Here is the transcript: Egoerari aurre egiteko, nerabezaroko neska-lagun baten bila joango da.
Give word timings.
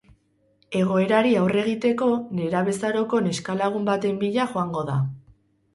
Egoerari 0.79 1.33
aurre 1.41 1.61
egiteko, 1.65 2.09
nerabezaroko 2.41 3.21
neska-lagun 3.29 3.87
baten 3.93 4.21
bila 4.25 4.51
joango 4.57 4.87
da. 4.91 4.99